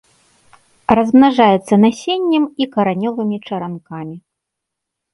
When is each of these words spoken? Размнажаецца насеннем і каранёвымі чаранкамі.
Размнажаецца 0.99 1.73
насеннем 1.85 2.43
і 2.65 2.71
каранёвымі 2.75 3.37
чаранкамі. 3.47 4.17